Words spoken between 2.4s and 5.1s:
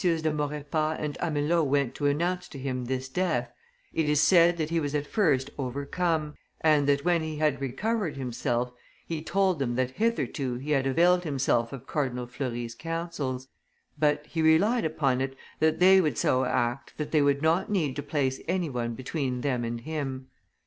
to him this death, it is said that he was at